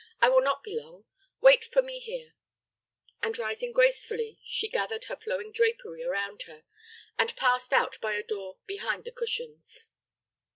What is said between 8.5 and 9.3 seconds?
behind the